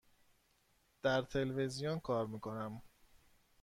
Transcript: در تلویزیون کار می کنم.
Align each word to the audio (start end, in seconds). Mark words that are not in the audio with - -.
در 1.01 1.21
تلویزیون 1.21 1.99
کار 1.99 2.27
می 2.27 2.39
کنم. 2.39 2.81